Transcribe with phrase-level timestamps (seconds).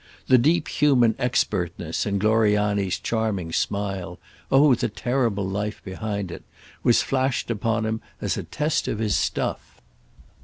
[0.25, 7.85] The deep human expertness in Gloriani's charming smile—oh the terrible life behind it!—was flashed upon
[7.85, 9.79] him as a test of his stuff.